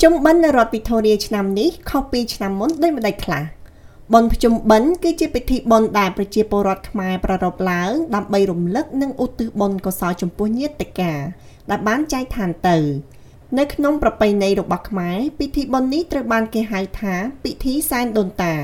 [0.00, 3.44] ភ្ជុំបិណ្ឌនៅរដ្ឋវីតូរីឆ្នាំនេះខុសពីឆ្នាំមុនដូចម្ដេចខ្លះ
[4.12, 11.12] បុណ្យភ្ជុំបិណ្ឌគឺជាពិធីបុណ្យដែលប្រជាពលរដ្ឋខ្មែរប្រារព្ធឡើងដើម្បីរំលឹកនិងឧទ្ទិសបុណ្យកុសលចំពោះញាតិកា
[11.70, 12.76] ដែលបានចែកឋានទៅ
[13.58, 18.54] នៅក្នុងប្រពៃណីរបស់ខ្មែរពិធីបុណ្យនេះត្រូវបានគេហៅថាពិធីសែនដូនតា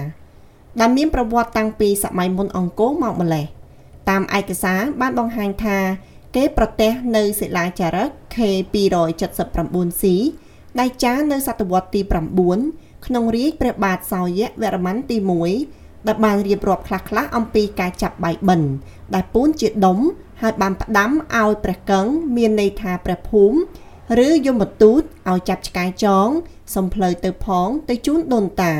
[0.80, 3.46] ដែលមានប្រវត្តិតាំងពីសម័យមុនអង្គរមកម្លេះ
[4.11, 5.79] តាមឯកសារបានបង្ហាញថា
[6.37, 10.04] គេប្រទះនៅសិលាចារឹក K279C
[10.81, 12.01] ដែលចារនៅសតវត្សទី
[12.53, 15.17] 9ក្នុងរាជព្រះបាទសោយវរ្ម័នទី
[15.63, 18.71] 1ដែលបានរៀបរាប់ខ្លះៗអំពីការចាប់បាយបិណ្ឌ
[19.14, 19.99] ដែលពូនជាដុំ
[20.43, 22.07] ហើយបានផ្ដាំឲ្យព្រះកឹង
[22.37, 26.29] មានន័យថាព្រះភូមិឬយមទូតឲ្យចាប់ឆ្កែចង
[26.75, 28.75] សំផ្លូវទៅផងទៅជូនដូនតា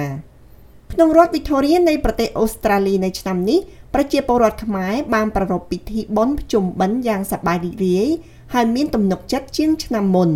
[0.93, 3.61] ក្នុងរដ្ឋវីតូរីនៃប្រទេសអូស្ត្រាលីនៅឆ្នាំនេះ
[3.95, 8.09] ប្រជាពលរដ្ឋខ្មែរបានប្រារព្ធពិធីបុណ្យភ្ជុំបិណ្ឌយ៉ាងសប្បាយរីករាយ
[8.55, 10.31] ហើយមានទំនុកចិត្តជាងឆ្នាំមុន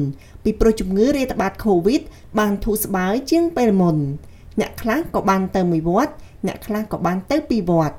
[0.45, 2.01] ពីព្រោះជំងឺរាតត្បាត COVID
[2.39, 3.97] បានធូរស្បើយជាងពេលមុន
[4.61, 6.13] អ្នកខ្លះក៏បានទៅមួយវត្ត
[6.47, 7.97] អ្នកខ្លះក៏បានទៅពីរវត្ត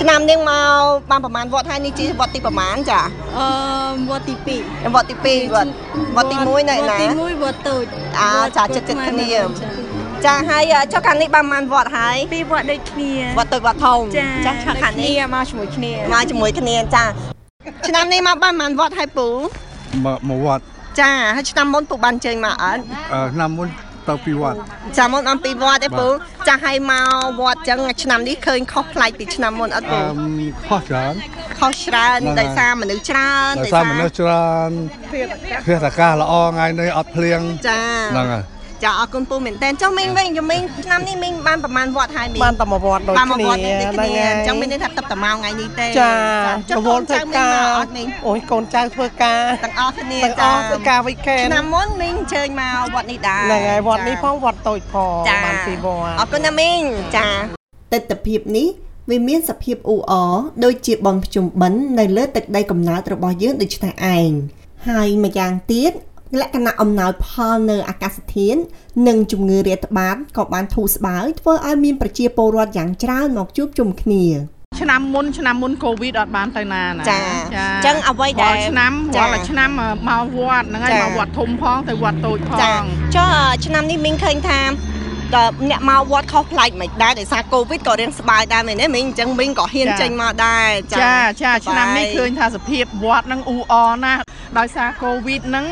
[0.00, 3.00] ឆ្នាំនេះមកបានប្រហែលវត្តហើយនេះជាវត្តទីប្រហែលចា
[3.38, 3.46] អឺ
[4.10, 5.70] វត្តទី2វត្តទី2វត្ត
[6.16, 7.84] វត្តទី1នៅណាវត្តទី1វត្តតូច
[8.20, 9.28] អើចាចិត្តចិត្តគ្នា
[10.26, 14.00] ចាហើយចុះខាងនេះបានប៉ុន្មានវត្តហើយពីរវត្តដូចគ្នាវត្តតូចវត្តធំ
[14.46, 17.37] ចាខាងនេះមកជាមួយគ្នាមកជាមួយគ្នាចា
[17.88, 19.28] ឆ្នាំនេះមកបានប៉ុន្មានវត្តហើយពូ
[20.30, 20.62] មកវត្ត
[21.00, 22.80] ចាហើយឆ្នាំមុនពូបានចេញមកអត់
[23.34, 23.68] ឆ្នាំមុន
[24.08, 24.58] ទៅពីវត្ត
[24.98, 26.06] ចាំមុនអំពីវត្តឯពូ
[26.48, 29.98] ចាស់ឲ្យមកវត្តចឹងឆ្នាំនេះឃើញខុសប្លែកពីឆ្នាំមុនអត់ពូ
[30.68, 31.14] ខុសច្រើន
[31.58, 34.70] ខុសច្រើនដោយសារមនុស្សច្រើនដោយសារមនុស្សច្រើន
[35.66, 37.80] ភាសាកាសល្អថ្ងៃនេះអត់ភ្លៀងចា
[38.12, 38.44] ហ្នឹងហើយ
[38.84, 46.10] ចាអរគុណពូមែនតើចុះមីងវិញយមីងឆ្នាំនេះមីងបានប្រហែលវត្តហើយមីងបានតែមួយវត្តដូចគ្នាបានមួយវត្តនេះគ្នាអញ្ចឹងមានន័យថាទឹកតាម៉ោថ្ងៃនេះទេចា
[46.76, 47.54] រវល់ធ្វើការ
[48.26, 56.78] អូយកូនចៅធ្វើការទាំងអស់គ្នាទាំងអស់ធ្វើការវិកេនឆ្នាំមុនមីងអញ្ជើញមកវត្តនេះដែរហ្នឹងហើយវត្តនេះផងវត្តតូចផងបានពីរវត្តអរគុណណាមីង
[57.16, 57.28] ចា
[57.92, 58.68] ទិដ្ឋភាពនេះ
[59.10, 64.30] វាមានសភាពអ៊ូអរដូចជាបនភ្ជុំបិណ្ឌនៅលើទឹកដីកំណើតរបស់យើងដូចនេះឯង
[64.88, 65.92] ហើយម្យ៉ាងទៀត
[66.40, 68.60] លក្ខណៈអំណោយផលនៅអាកាសធាតុ
[69.08, 74.24] និងជំងឺរាតត្បាតក៏បានធូរស្បើយធ្វើឲ្យមានប្រជាពលរដ្ឋយ៉ាងច្រើនមកជួបជុំគ្នា
[74.80, 79.70] ឆ្នាំមុនឆ្នាំមុនកូវីដអត់បានទៅណាណាចាអញ្ចឹងអ្វីដែលឆ្នាំរាល់ឆ្នាំ
[80.08, 82.82] មកវត្តហ្នឹងហើយមកវត្តធំផងទៅវត្តតូចផង
[83.16, 83.28] ចុះ
[83.66, 84.60] ឆ្នាំនេះមីងឃើញថា
[85.34, 91.12] តើអ្នកមកវត្តខុសប្លែកមិនដែរដោយសារកូវីដក៏រៀងស្បើយដែរមែនទេមីងអញ្ចឹងមីងក៏ហ៊ានចេញមកដែរចា
[91.42, 94.22] ចាឆ្នាំនេះឃើញថាសភាពវត្តហ្នឹងអ៊ូអរណាស់
[94.58, 95.66] ដោយសារកូវីដហ្នឹង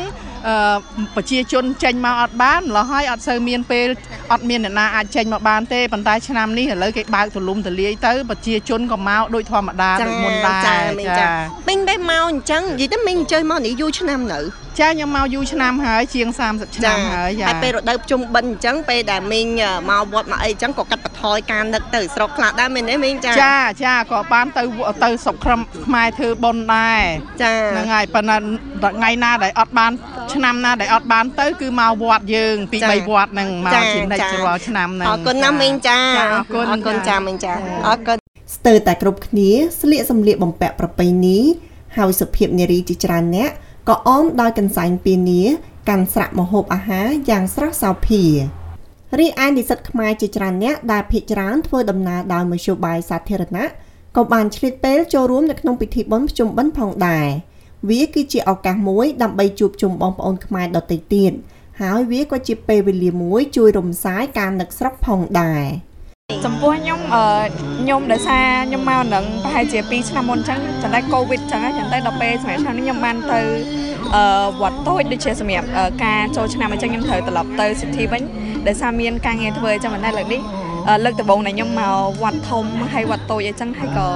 [1.15, 3.87] ប្រជាជនចេញមកអត់បានម្ល៉េះហើយអត់សូវមានពេល
[4.31, 14.41] អត់មានអ្នកណាអាចចេញមកបានទេប៉ុន្តែឆ្នាំនេះឥឡូវគេបើកទូលំទូលាយទៅប្រជាជនក៏មកដូចធម្មតាដូចមុនដែរចាមីងដែរមកអញ្ចឹងនិយាយទៅមីងអញ្ជើញមកនេះយូរឆ្នាំនៅ
[14.79, 19.47] ចាខ្ញុំមកយូរឆ្នាំហើយជាង30ឆ្នាំហើយចាហើយពេលរដូវភ្ជុំបិណ្ឌអញ្ចឹងពេលដែលមីង
[19.89, 24.63] មកវត្តមកអីអញ្ចឹងក៏កាត់បន្ថយការនឹកទៅស្រុកខ្លះដែរមែនទេមីងចាចាចាក៏បានទៅ
[25.03, 25.35] ទៅស្រុក
[25.85, 27.01] ខ្មែរធ្វើបុណ្យដែរ
[27.43, 28.37] ចាហ្នឹងហើយប៉ុន្តែ
[28.95, 29.91] ថ្ងៃណាដែលអត់បាន
[30.33, 37.53] ឆ្នាំណាដែលអត់បានទៅគឺមកវត្តយើង ពី3វត្តហ្នឹងមកជានិច្ចរាល់ឆ្នាំហ្នឹងអរគុណណាមីងចាអរគុណអរគុណចាមីងចា
[37.87, 38.17] អរគុណ
[38.55, 39.49] ស្ទើរតែគ្រប់គ្នា
[39.81, 41.37] ស្លៀកសម្លៀកបំពាក់ប្រពៃណី
[41.97, 43.49] ហើយសុភាពនារីជាច្រើនអ្នក
[43.89, 45.43] ក៏អមដោយកន្សែងពានា
[45.89, 48.23] កាន់ស្រាក់ម្ហូបអាហារយ៉ាងស្រស់សោភា
[49.19, 53.67] រីឯនិស្សិតខ្មែរជាច្រើនអ្នកដែលភ័យច្រើនធ្វើដំណើរដោយមធ្យោបាយសាធារណៈ
[54.17, 57.27] ក៏បានឆ្លៀតពេលចូលរួមនៅក្នុងពិធីបុណ្យភ្ជុំបិណ្ឌផងដែរ
[57.89, 61.31] វាគឺជាឱកាសមួយដើម្បីជួបជុំបងប្អូនខ្មែរដទៃទៀត
[61.81, 65.65] ហើយវាក៏ជាពេលវេលាមួយជួយរំសាយការនឹកស្រុកផងដែរ
[66.45, 67.25] ចំពោះខ្ញុំអឺ
[67.79, 73.39] ខ្ញុំដោយសារខ្ញុំមកនឹងប្រហែលជា2ឆ្នាំមុនអញ្ចឹងចន្តែកូវីដអញ្ចឹងអញ្ចឹងទៅដល់ពេលសម្រាប់ឆ្នាំនេះខ្ញុំបានទៅ
[74.15, 75.67] អឺវត្តតូចដូចជាសម្រាប់
[76.05, 78.21] ការចូលឆ្នាំអញ្ចឹងខ្ញុំត្រូវត្រឡប់ទៅសិទ្ធិវិញ
[78.67, 80.41] ដោយសារមានការងារធ្វើអញ្ចឹងមិនដែរលើកនេះ
[81.05, 84.07] លើកដំបូងដែលខ្ញុំមកវត្តធំហើយវត្តតូចអញ្ចឹងហើយក៏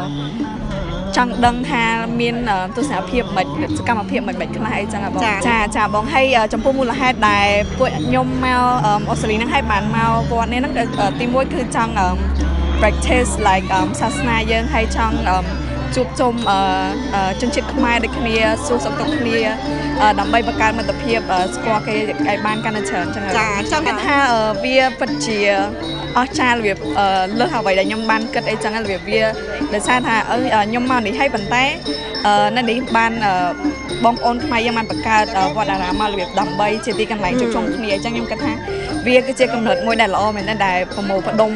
[1.18, 1.84] ចង់ដឹងថា
[2.22, 2.36] មាន
[2.76, 7.48] ទស្សនវិជ្ជាមិនសកម្មភាពមិនមិនខ្លះអីចឹងបងចាចាបងហើយចំពោះមូលហេតុដែល
[7.78, 8.62] ពួកខ្ញុំមក
[9.10, 10.74] អូស្ត្រាលីហ្នឹងហើយបានមកវត្តនេះហ្នឹង
[11.20, 11.94] ទីមួយគឺចង់
[12.80, 13.68] practice like
[14.02, 15.16] សាសនាយើងហើយចង់
[15.96, 16.34] ជួបជុំ
[17.42, 18.36] ជនជាតិខ្មែរដូចគ្នា
[18.66, 19.40] សួរសុខទុក្ខគ្នា
[20.20, 21.20] ដើម្បីបង្កើនមិត្តភាព
[21.56, 21.96] ស្គាល់គេ
[22.28, 24.18] ឲ្យបានកាន់តែច្រើនចឹងចាចង់គិតថា
[24.64, 25.40] វាពិតជា
[26.18, 26.78] អស្ចារ្យរបៀប
[27.40, 29.22] លើសអ្វីដែលខ្ញុំបានគិតអីចឹងរបៀបវា
[29.74, 30.16] ដោយសារថា
[30.68, 31.64] ខ្ញុំមកនេះហើយប៉ុន្តែ
[32.58, 33.12] នៅនេះបាន
[34.06, 38.54] បងប្អូនខ្មែរយើងបានបង្កើតវត្តអារាមមករបៀបដើម្បីជាទីកន្លែងជួបជុំគ្នាអញ្ចឹងខ្ញុំគិតថា
[39.08, 41.52] វាគឺជាកំណត់មួយដែលល្អមែនទែនដែលប្រមូលផ្ដុំ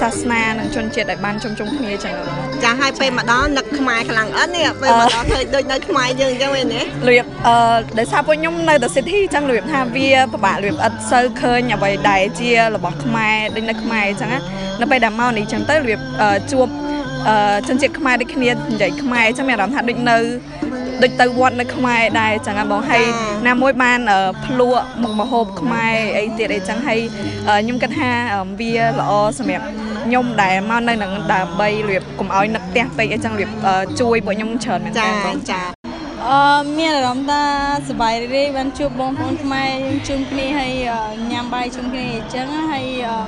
[0.00, 2.14] សាសនានិងជនជាតិឲ្យបានជុំជុំគ្នាចឹង
[2.64, 14.40] ចាឲ្យពេលម្ដងនឹកខ្មែរខ្លាំងអត់នេះពេលម្ដងឃើញដូចនៅខ្មែរយើងអញ្ចឹងវិញណារបៀបអឺដោយសារពួកខ្ញុំនៅតែ city អញ្ចឹងរបៀបថាវាពិបាករបៀបអត់សូវឃើញអ្វីដែលជារបស់ខ្មែរដូចនៅខ្មែរអញ្ចឹងណា
[14.80, 16.66] នៅពេលដែលមកនេះអញ្ចឹងទៅរបៀបអឺជួប
[17.28, 20.18] អឺជនជាតិខ្មែរដូចគ្នានិយាយខ្មែរអញ្ចឹងមានអារម្មណ៍ថាដូចនៅ
[21.02, 23.04] ដូចទៅវត្តនៅខ្មែរដែរអញ្ចឹងណាបងហើយ
[23.46, 27.00] ណាមួយបានអឺភ្លក់មុខម្ហូបខ្មែរអីទៀតអីចឹងហើយ
[27.48, 29.64] អឺខ្ញុំគិតថាអឺវាល្អសម្រាប់
[30.06, 35.62] ខ្ញុំដែលមកនៅនឹងដើម្បីរបៀបកុំឲ្យនឹកផ្ទះពេកអីចឹងរបៀបអឺជួយពួកខ្ញុំច្រើនមែនតើចាបងចា
[36.28, 37.42] អឺមានអារម្មណ៍ថា
[37.88, 41.00] សប្បាយរីករាយបានជួបបងប្អូនខ្មែរយើងជុំគ្នាហើយអឺ
[41.32, 43.18] ញ៉ាំបាយជុំគ្នាអញ្ចឹងហើយអឺ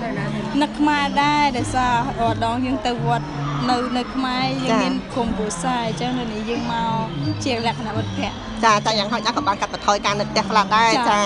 [0.62, 3.26] នឹកខ្មែរដែរដោយសាររាល់ដងយើងទៅវត្ត
[3.70, 7.06] នៅនៅខ្មែរយើងមានគុំគ្រួសារអញ្ចឹងនៅនេះយើងមក
[7.44, 8.34] ជាលក្ខណៈមិត្តភក្តិ
[8.64, 11.18] ចាតែយ៉ាងហោចណាស់ក៏បានកាត់បន្ថយការនឹកផ្ទះខ្លះដែរចា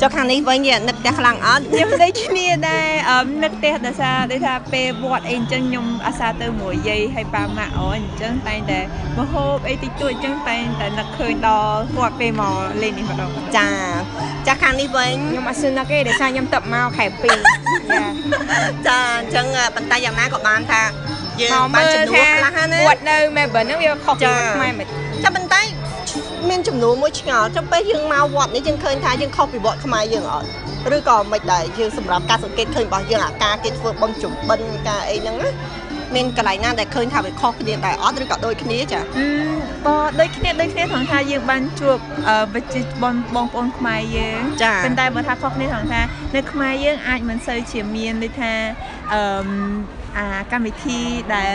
[0.00, 8.80] ចាចុះខាងនេះវិញនិយាយនឹកផ្ទះខ្លាំងអត់ខ្ញុំដូចគ្នាដែរអឺនឹកផ្ទះដោយសារដូចថាពេលវត្តអីអញ្ចឹងខ្ញុំអាសាទៅមួយយាយហើយប៉ាម៉ាក់អូនអញ្ចឹងតែងតែ
[9.18, 13.68] មហូបអីតិចតួចអញ្ចឹងតែងតែនឹកឃើញដល់គាត់ពេលមកលេងនេះម្ដងចា
[14.46, 18.06] ចាខាងនេះវិញខ្ញុំអត់សឹងនឹកទេដោយសារខ្ញុំទៅមកខែ2យ៉ា
[18.86, 20.82] ចាអញ្ចឹងប៉ុន្តែយ៉ាងណាក៏បានថា
[21.40, 24.86] យើងបានចំនួនខ្លះណាវត្តនៅ Melbourne ហ្នឹងវាខុសពីវត្តខ្មែរមិន
[25.24, 25.62] ចាប៉ុន្តែ
[26.50, 30.48] មានចំនួនមួយឆ្ងល់ចាំពេលយើងមកវត្តនេះយើងឃើញថាយើងខុសពីវត្តខ្មែរយើងអត់
[30.96, 35.50] ឬក៏មិនដែរយើងសម្រាប់ការសង្កេតឃើញរបស់យើងអាការគេធ្វើបុណ្យជំបិណ្ឌការអីហ្នឹងណា
[36.14, 39.00] មានកន្លែងណាដែលឃើញថាវាខុសគ្នាដែរអត់ឬក៏ដូចគ្នាចា
[39.86, 41.98] ក៏ដូចគ្នាដូចគ្នាថងថាយើងបានជួប
[42.28, 46.00] អឺវិជ្ជាបងបងប្អូនខ្មែរយើងចាប៉ុន្តែបើថាខុសគ្នាថងថា
[46.34, 48.52] នៅខ្មែរយើងអាចមិនសូវជាមានដូចថា
[49.14, 49.22] អឺ
[50.16, 51.00] អាកម្មវិធី
[51.34, 51.54] ដែល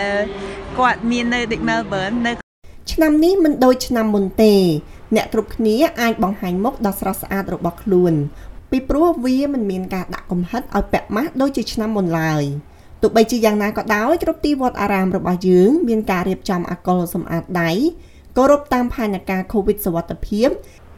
[0.78, 2.45] គាត់មាននៅដូច Melbourne នៅ
[2.92, 4.54] ឆ្នាំនេះមិនដូចឆ្នាំមុនទេ
[5.16, 8.14] អ្នកគ្រប់គ្នាអាចបង្ហាញមុខដ៏ស្រស់ស្អាតរបស់ខ្លួន
[8.72, 12.44] ពីព្រោះវាមិនមានការដាក់កំហិតឲ្យពាក់ម៉ាស់ដូចជាឆ្នាំមុនឡើយ
[13.02, 17.72] ទោះបីជាយ៉ាងណាក៏ដោយគ្រប់ទីវត្តអារាមរបស់យើងមានការរៀបចំអកុលសម្អាតដៃ
[18.38, 20.50] គោរពតាមផែនការ COVID សុវត្ថិភាព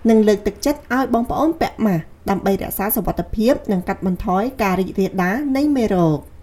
[0.10, 6.20] និងលើកទឹកចិត្តឲ្យបងប្អូនពាក់ម៉ាស់ដើម្បីរក្សាសុវត្ថិភាព និងកាត់បន្ថយការរីករាលដាលនៃមេរោគ។